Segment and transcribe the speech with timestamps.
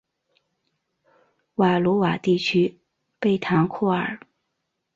[1.57, 2.81] 瓦卢瓦地区
[3.19, 4.19] 贝唐库尔。